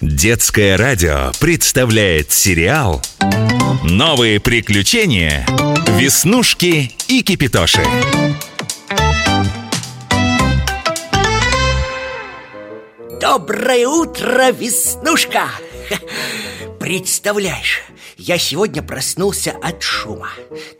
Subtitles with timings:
[0.00, 3.02] Детское радио представляет сериал
[3.84, 5.46] «Новые приключения.
[5.98, 7.82] Веснушки и Кипитоши».
[13.20, 15.50] Доброе утро, Веснушка!
[16.80, 17.82] Представляешь,
[18.16, 20.30] я сегодня проснулся от шума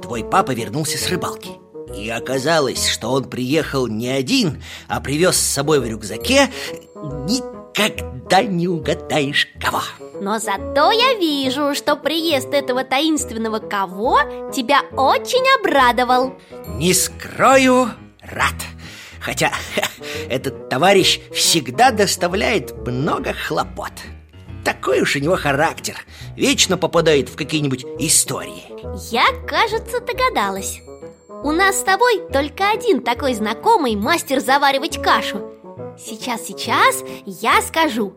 [0.00, 1.50] Твой папа вернулся с рыбалки
[1.94, 6.48] И оказалось, что он приехал не один, а привез с собой в рюкзаке
[7.80, 9.82] Никогда не угадаешь кого.
[10.20, 14.20] Но зато я вижу, что приезд этого таинственного кого
[14.52, 16.34] тебя очень обрадовал.
[16.66, 18.54] Не скрою, рад.
[19.20, 19.50] Хотя
[20.28, 23.92] этот товарищ всегда доставляет много хлопот.
[24.64, 25.96] Такой уж у него характер.
[26.36, 28.64] Вечно попадает в какие-нибудь истории.
[29.10, 30.82] Я, кажется, догадалась.
[31.42, 35.49] У нас с тобой только один такой знакомый мастер заваривать кашу
[36.04, 38.14] Сейчас, сейчас я скажу.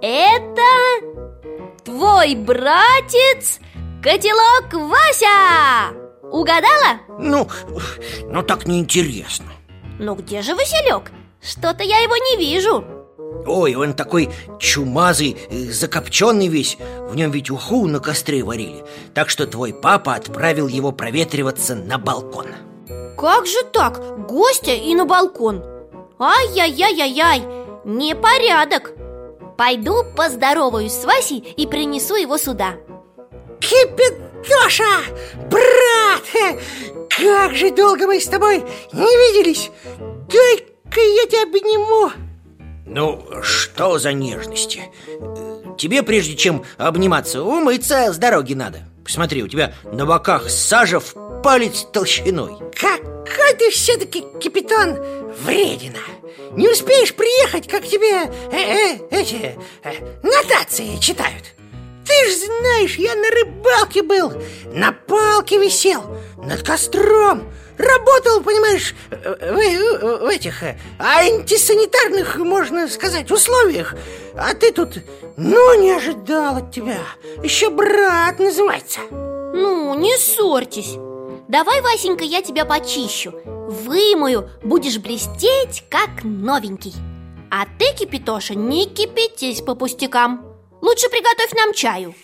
[0.00, 0.62] Это
[1.84, 3.58] твой братец
[4.00, 5.96] Котелок Вася.
[6.30, 7.00] Угадала?
[7.18, 7.48] Ну,
[8.26, 9.46] ну так неинтересно.
[9.98, 11.10] Ну где же Василек?
[11.40, 12.84] Что-то я его не вижу.
[13.46, 16.78] Ой, он такой чумазый, э, закопченный весь.
[17.08, 18.84] В нем ведь уху на костре варили.
[19.12, 22.46] Так что твой папа отправил его проветриваться на балкон.
[23.18, 24.26] Как же так?
[24.28, 25.64] Гостя и на балкон
[26.24, 27.42] Ай-яй-яй-яй-яй,
[27.84, 28.92] непорядок
[29.58, 32.76] Пойду поздороваюсь с Васей и принесу его сюда
[33.58, 34.84] Кипятоша!
[35.50, 36.60] Брат!
[37.10, 38.58] Как же долго мы с тобой
[38.92, 39.72] не виделись!
[39.98, 42.12] Дай-ка я тебя обниму!
[42.86, 44.82] Ну, что за нежности?
[45.76, 51.31] Тебе, прежде чем обниматься, умыться с дороги надо Посмотри, у тебя на боках сажа в
[51.42, 52.56] палец толщиной.
[52.78, 54.96] Какой ты все-таки капитан
[55.44, 55.98] вредина.
[56.52, 61.44] Не успеешь приехать, как тебе э -э, эти э, нотации читают.
[62.06, 64.32] Ты ж знаешь, я на рыбалке был,
[64.72, 66.02] на палке висел,
[66.36, 67.52] над костром.
[67.78, 73.94] Работал, понимаешь, в, в этих э, антисанитарных, можно сказать, условиях.
[74.36, 74.98] А ты тут,
[75.36, 77.00] ну, не ожидал от тебя.
[77.42, 79.00] Еще брат называется.
[79.10, 80.96] Ну, не ссорьтесь
[81.52, 83.34] Давай, Васенька, я тебя почищу.
[83.44, 86.94] Вымою, будешь блестеть, как новенький.
[87.50, 90.46] А ты, Кипитоша, не кипятись по пустякам.
[90.80, 92.14] Лучше приготовь нам чаю.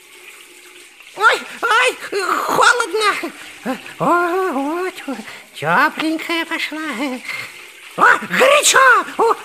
[1.14, 3.76] Ой, ой, холодно.
[3.98, 4.94] О, вот,
[5.52, 6.80] тепленькая пошла.
[7.98, 8.80] О, горячо.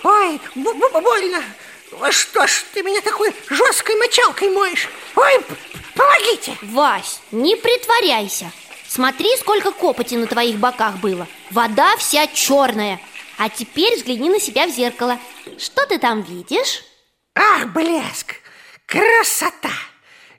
[0.04, 1.44] Ой, больно.
[2.10, 4.88] Что ж ты меня такой жесткой мочалкой моешь?
[5.18, 5.42] Ой,
[5.94, 6.58] помогите!
[6.62, 8.50] Вась, не притворяйся
[8.94, 11.28] Смотри, сколько копоти на твоих боках было.
[11.50, 13.00] Вода вся черная.
[13.40, 15.18] А теперь взгляни на себя в зеркало.
[15.58, 16.84] Что ты там видишь?
[17.34, 18.36] Ах, блеск!
[18.86, 19.72] Красота!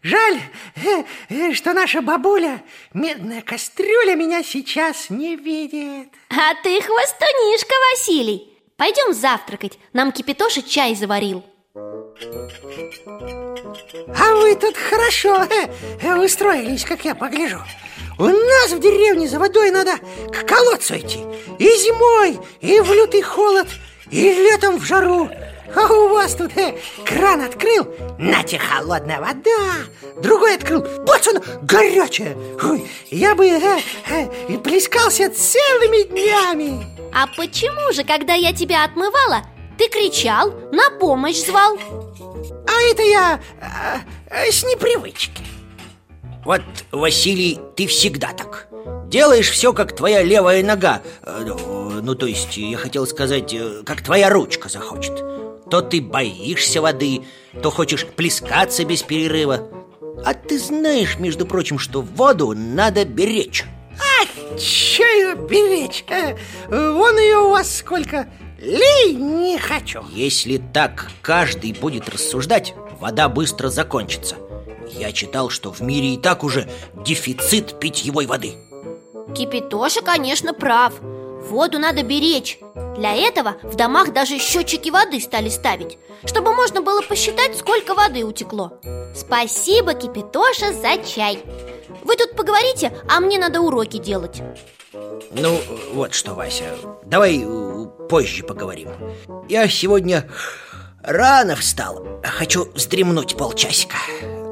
[0.03, 0.39] Жаль,
[0.77, 6.11] э, э, что наша бабуля, медная кастрюля, меня сейчас не видит.
[6.31, 8.53] А ты хвостунишка, Василий.
[8.77, 11.45] Пойдем завтракать, нам Кипитоша чай заварил.
[14.17, 17.61] А вы тут хорошо э, устроились, как я погляжу
[18.19, 19.93] У нас в деревне за водой надо
[20.33, 21.21] к колодцу идти.
[21.59, 23.67] И зимой, и в лютый холод,
[24.11, 25.29] и летом в жару.
[25.75, 30.21] А у вас тут э, кран открыл, нате холодная вода.
[30.23, 32.37] Другой открыл, вот он, горячая.
[32.63, 36.87] Ой, Я бы э, э, плескался целыми днями.
[37.13, 39.43] А почему же, когда я тебя отмывала,
[39.77, 41.77] ты кричал, на помощь звал?
[41.77, 43.41] А это я
[44.31, 45.43] э, с непривычки
[46.45, 46.63] Вот,
[46.93, 48.69] Василий, ты всегда так.
[49.07, 51.03] Делаешь все, как твоя левая нога.
[51.25, 55.23] Ну, то есть, я хотел сказать, как твоя ручка захочет.
[55.71, 57.23] То ты боишься воды,
[57.63, 59.69] то хочешь плескаться без перерыва.
[60.25, 63.65] А ты знаешь, между прочим, что воду надо беречь.
[63.99, 66.05] А, че ее беречь?
[66.11, 66.37] А,
[66.69, 68.29] вон ее у вас сколько.
[68.61, 70.03] Лей не хочу.
[70.13, 74.37] Если так каждый будет рассуждать, вода быстро закончится
[74.91, 78.55] Я читал, что в мире и так уже дефицит питьевой воды.
[79.35, 80.95] Кипитоша, конечно, прав.
[81.01, 82.59] Воду надо беречь.
[82.97, 88.25] Для этого в домах даже счетчики воды стали ставить Чтобы можно было посчитать, сколько воды
[88.25, 88.79] утекло.
[89.15, 91.43] Спасибо, Кипитоша, за чай.
[92.05, 94.43] Вы тут поговорите, а мне надо уроки делать.
[95.33, 95.61] Ну,
[95.93, 97.45] вот что, Вася Давай
[98.09, 98.91] позже поговорим.
[99.49, 100.31] Я сегодня
[101.03, 103.97] рано встал Хочу вздремнуть полчасика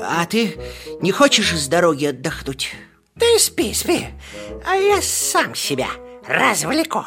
[0.05, 0.59] А ты
[1.01, 2.75] не хочешь с дороги отдохнуть?
[3.19, 4.07] Ты спи, спи
[4.67, 5.89] А я сам себя
[6.27, 7.05] развлеку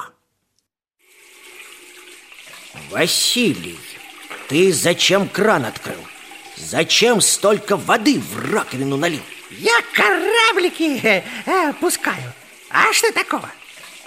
[2.89, 3.80] Василий,
[4.47, 6.00] ты зачем кран открыл?
[6.57, 9.21] Зачем столько воды в раковину налил?
[9.50, 12.33] Я кораблики э, э, пускаю
[12.69, 13.50] А что такого?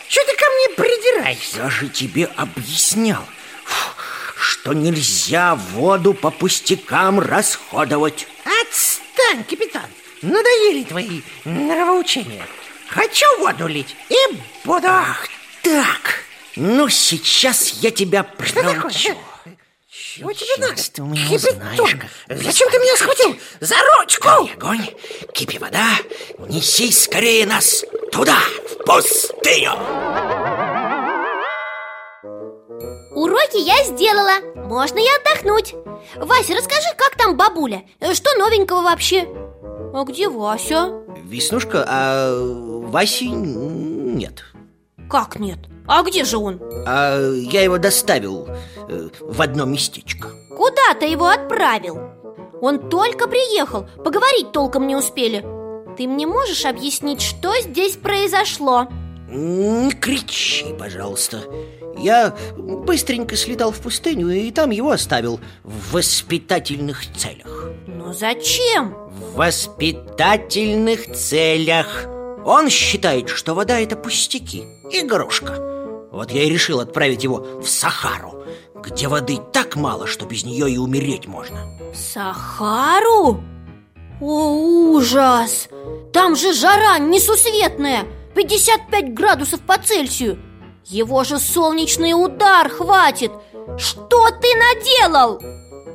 [0.08, 1.58] Что ты ко мне придираешься?
[1.58, 3.24] Я же тебе объяснял
[4.36, 8.26] Что нельзя воду по пустякам расходовать
[9.18, 9.86] Отстань, капитан.
[10.22, 12.46] Надоели твои нравоучения.
[12.88, 14.16] Хочу воду лить и
[14.64, 14.86] буду.
[14.88, 15.26] Ах
[15.62, 16.22] так.
[16.56, 19.16] Ну сейчас я тебя проучу.
[19.90, 20.82] Чего тебе надо?
[20.92, 21.96] ты у меня Кипятон, узнаешь,
[22.28, 23.38] как зачем ты меня схватил?
[23.60, 24.28] За ручку!
[24.28, 24.86] Горь огонь,
[25.32, 25.88] кипи вода
[26.48, 28.38] Неси скорее нас туда,
[28.68, 29.72] в пустыню
[33.48, 35.74] Уроки я сделала, можно и отдохнуть
[36.16, 37.82] Вася, расскажи, как там бабуля?
[38.12, 39.26] Что новенького вообще?
[39.94, 40.92] А где Вася?
[41.24, 44.44] Веснушка, а Васи нет
[45.08, 45.58] Как нет?
[45.86, 46.60] А где же он?
[46.86, 48.48] А я его доставил
[48.88, 51.98] э, в одно местечко Куда ты его отправил?
[52.60, 55.44] Он только приехал, поговорить толком не успели
[55.96, 58.88] Ты мне можешь объяснить, что здесь произошло?
[59.28, 61.42] Не кричи, пожалуйста
[61.98, 68.94] Я быстренько слетал в пустыню и там его оставил В воспитательных целях Но зачем?
[69.10, 72.06] В воспитательных целях
[72.46, 75.56] Он считает, что вода это пустяки, игрушка
[76.10, 78.44] Вот я и решил отправить его в Сахару
[78.76, 81.58] Где воды так мало, что без нее и умереть можно
[81.94, 83.42] Сахару?
[84.22, 85.68] О, ужас!
[86.14, 88.06] Там же жара несусветная
[88.38, 90.38] 55 градусов по Цельсию.
[90.84, 93.32] Его же солнечный удар хватит.
[93.76, 95.40] Что ты наделал?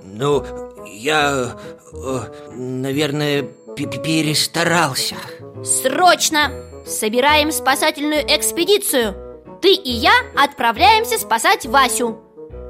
[0.04, 0.44] Ну,
[0.86, 1.56] я,
[1.94, 2.20] э,
[2.52, 5.16] наверное, перестарался.
[5.64, 6.52] Срочно!
[6.86, 9.16] Собираем спасательную экспедицию.
[9.62, 12.20] Ты и я отправляемся спасать Васю.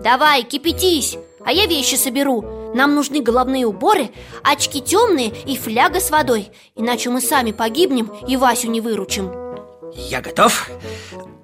[0.03, 2.43] Давай, кипятись, а я вещи соберу.
[2.75, 4.11] Нам нужны головные уборы,
[4.43, 6.51] очки темные и фляга с водой.
[6.75, 9.42] Иначе мы сами погибнем и Васю не выручим
[9.95, 10.69] Я готов?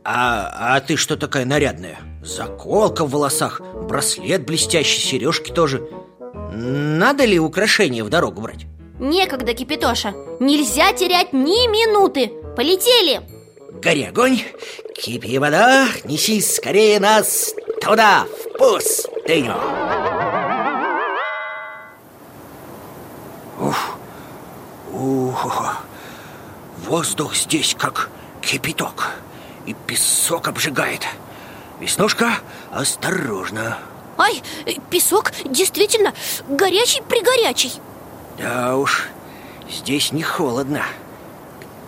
[0.03, 1.99] А, а ты что такая нарядная?
[2.23, 5.87] Заколка в волосах, браслет блестящий, сережки тоже
[6.51, 8.65] Надо ли украшения в дорогу брать?
[8.99, 13.21] Некогда, Кипятоша Нельзя терять ни минуты Полетели!
[13.81, 14.41] Гори огонь,
[14.95, 19.55] кипи вода, неси скорее нас туда, в пустыню
[23.61, 23.97] Ух,
[24.91, 25.83] ух,
[26.85, 28.09] воздух здесь как
[28.49, 29.11] кипяток.
[29.67, 31.05] И песок обжигает.
[31.79, 32.39] Веснушка,
[32.71, 33.77] осторожно.
[34.17, 34.41] Ай,
[34.89, 36.13] песок действительно
[36.49, 37.71] горячий-пригорячий
[38.39, 39.07] Да уж,
[39.69, 40.83] здесь не холодно.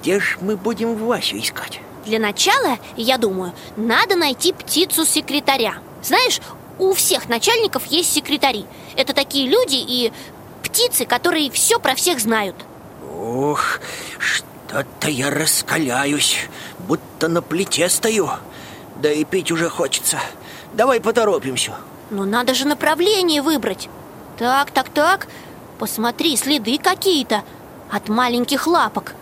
[0.02, 1.82] Где ж мы будем Васю искать?
[2.06, 6.40] Для начала, я думаю, надо найти птицу-секретаря Знаешь,
[6.78, 8.66] у всех начальников есть секретари.
[8.96, 10.14] Это такие люди и
[10.64, 12.56] птицы, которые все про всех знают.
[13.20, 13.80] Ох,
[14.72, 16.48] что-то я раскаляюсь,
[16.88, 18.30] будто на плите стою.
[19.02, 20.18] Да и пить уже хочется.
[20.74, 21.74] Давай поторопимся.
[22.10, 23.90] Но надо же направление выбрать.
[24.38, 25.28] Так, так, так.
[25.78, 27.44] Посмотри, следы какие-то
[27.92, 29.14] От маленьких лапок.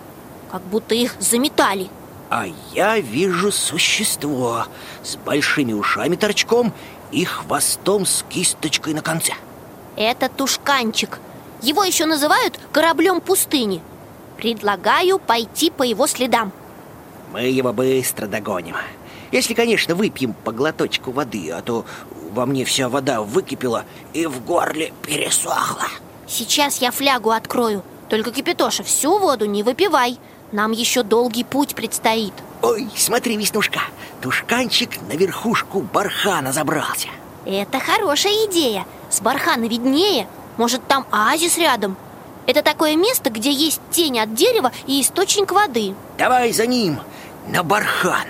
[0.51, 1.89] Как будто их заметали.
[2.29, 4.65] А я вижу существо
[5.03, 6.73] С большими ушами торчком
[7.11, 9.33] И хвостом с кисточкой на конце.
[9.95, 11.19] Это тушканчик.
[11.61, 13.81] Его еще называют кораблем пустыни
[14.39, 16.53] Предлагаю пойти по его следам.
[17.33, 18.75] Мы его быстро догоним.
[19.31, 21.85] Если, конечно, выпьем по глоточку воды А то
[22.31, 25.85] во мне вся вода выкипела И в горле пересохла.
[26.25, 27.83] Сейчас я флягу открою.
[28.07, 30.17] Только, Кипятоша, всю воду не выпивай.
[30.51, 32.33] Нам еще долгий путь предстоит.
[32.61, 33.81] Ой, смотри, Веснушка
[34.21, 37.09] Тушканчик на верхушку бархана забрался.
[37.45, 38.85] Это хорошая идея.
[39.09, 40.27] С бархана виднее.
[40.57, 41.97] Может, там оазис рядом
[42.49, 45.93] Это такое место, где есть тень от дерева и источник воды.
[46.17, 46.99] Давай за ним,
[47.47, 48.25] на бархан.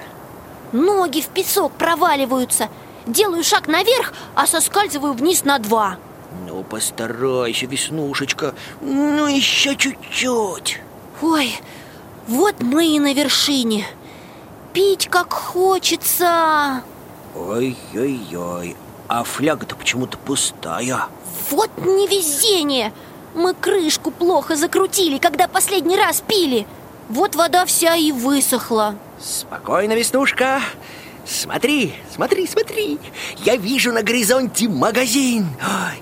[0.74, 2.68] Ноги в песок проваливаются.
[3.06, 5.96] Делаю шаг наверх, а соскальзываю вниз на два.
[6.46, 8.56] Ну, постарайся, Веснушечка.
[8.82, 10.82] Ну, еще чуть-чуть.
[11.22, 11.58] Ой,
[12.28, 13.88] вот мы и на вершине.
[14.74, 16.84] Пить как хочется.
[17.34, 18.76] Ой-ой-ой
[19.08, 21.08] А фляга-то почему-то пустая.
[21.52, 22.92] Вот невезение
[23.40, 26.68] Мы крышку плохо закрутили, когда последний раз пили.
[27.08, 28.96] Вот вода вся и высохла.
[29.18, 30.60] Спокойно, Веснушка.
[31.26, 33.00] Смотри, смотри, смотри.
[33.38, 35.48] Я вижу на горизонте магазин.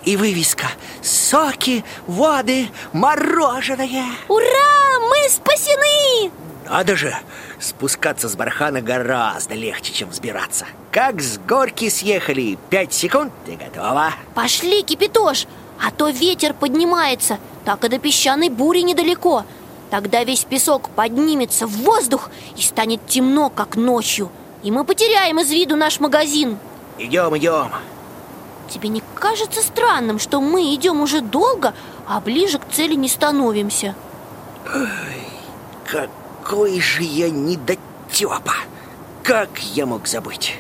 [0.04, 0.66] И вывеска.
[1.04, 4.06] Соки, воды, мороженое.
[4.28, 5.00] Ура!
[5.08, 6.32] Мы спасены!
[6.68, 7.16] Надо же,
[7.60, 10.66] спускаться с бархана гораздо легче, чем взбираться.
[10.92, 14.12] Как с горки съехали, пять секунд, ты готова?
[14.34, 15.46] Пошли, Кипятош!
[15.82, 19.44] А то ветер поднимается, так и до песчаной бури недалеко
[19.90, 24.30] Тогда весь песок поднимется в воздух и станет темно, как ночью
[24.64, 26.58] И мы потеряем из виду наш магазин
[26.98, 27.72] Идем, идем
[28.70, 31.74] Тебе не кажется странным, что мы идем уже долго,
[32.06, 33.96] а ближе к цели не становимся?
[34.74, 34.88] Ой,
[35.86, 38.56] какой же я недотепа!
[39.24, 40.56] Как я мог забыть?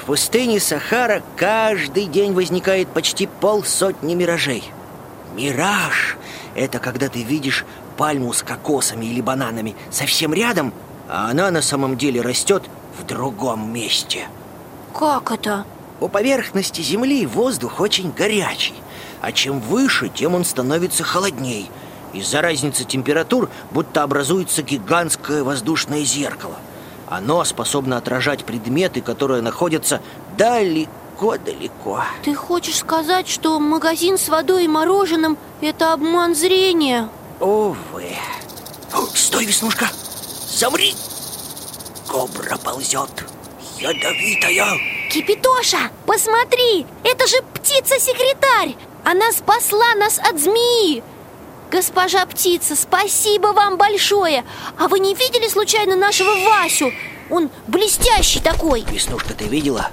[0.00, 4.64] В пустыне Сахара каждый день возникает почти полсотни миражей.
[5.34, 6.16] Мираж–
[6.54, 7.66] это когда ты видишь
[7.98, 10.72] пальму с кокосами или бананами совсем рядом,
[11.06, 12.62] а она на самом деле растет
[12.98, 14.28] в другом месте.
[14.98, 15.66] Как это?
[16.00, 18.74] У поверхности Земли воздух очень горячий,
[19.20, 21.70] а чем выше, тем он становится холодней.
[22.14, 26.56] Из-за разницы температур будто образуется гигантское воздушное зеркало.
[27.10, 30.00] Оно способно отражать предметы, которые находятся
[30.38, 32.04] далеко-далеко.
[32.22, 37.08] Ты хочешь сказать, что магазин с водой и мороженым– это обман зрения?
[37.40, 38.16] Увы.
[38.94, 39.88] О, стой, Веснушка!
[40.48, 40.94] Замри!
[42.08, 43.26] Кобра ползет.
[43.78, 44.78] Ядовитая.
[45.10, 46.86] Кипитоша, посмотри!
[47.02, 48.76] Это же птица-секретарь!
[49.04, 51.02] Она спасла нас от змеи!
[51.70, 54.44] Госпожа птица, спасибо вам большое!
[54.76, 56.92] А вы не видели случайно нашего Васю?
[57.30, 59.90] Он блестящий такой Веснушка, ты видела?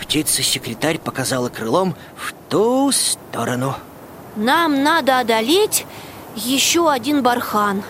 [0.00, 3.74] Птица-секретарь показала крылом в ту сторону
[4.36, 5.84] Нам надо одолеть
[6.34, 7.82] еще один бархан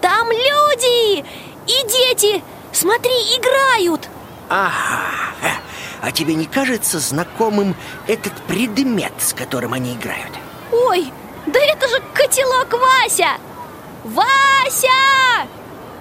[0.00, 2.42] Там люди и дети!
[2.72, 4.08] Смотри, играют!
[4.48, 5.60] Ага,
[6.02, 7.76] а тебе не кажется знакомым
[8.08, 10.32] этот предмет, с которым они играют?
[10.72, 11.12] Ой,
[11.46, 13.38] да это же котелок Вася!
[14.04, 15.48] Вася!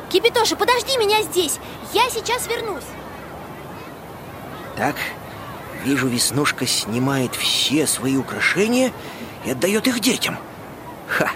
[0.09, 1.59] Кипитоша, подожди меня здесь,
[1.93, 2.83] я сейчас вернусь.
[4.75, 4.95] Так,
[5.83, 8.91] вижу, Веснушка снимает все свои украшения
[9.45, 10.37] и отдает их детям.
[11.07, 11.29] Ха,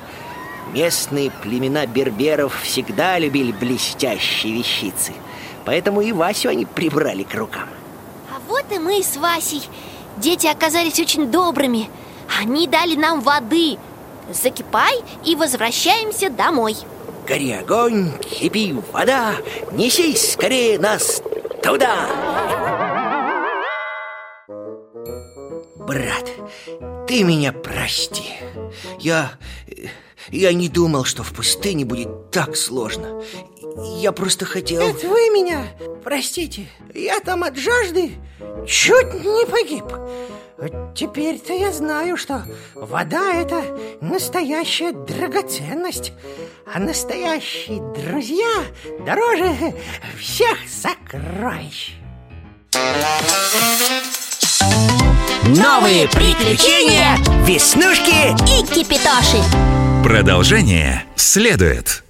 [0.71, 5.13] местные племена берберов всегда любили блестящие вещицы
[5.65, 7.69] Поэтому и Васю они прибрали к рукам.
[8.29, 9.63] А вот и мы с Васей.
[10.17, 11.89] Дети оказались очень добрыми.
[12.39, 13.77] Они дали нам воды
[14.31, 14.93] Закипай
[15.25, 16.75] и возвращаемся домой.
[17.27, 19.35] Гори огонь, кипи вода
[19.71, 21.21] Несись скорее нас
[21.61, 22.07] туда.
[25.75, 26.29] Брат,
[27.07, 28.33] ты меня прости.
[28.99, 29.31] Я...
[30.29, 33.21] я не думал, что в пустыне будет так сложно
[33.77, 34.81] Я просто хотел...
[34.81, 35.67] Это вы меня
[36.03, 38.11] простите Я там от жажды
[38.67, 39.85] чуть не погиб.
[40.57, 42.43] Вот Теперь-то я знаю, что
[42.75, 43.63] вода– это
[44.01, 46.13] настоящая драгоценность
[46.71, 48.63] А настоящие друзья
[49.05, 49.73] дороже
[50.19, 51.93] всех сокровищ.
[55.45, 59.41] Новые приключения Веснушки И кипитоши.
[60.03, 62.02] Продолжение следует.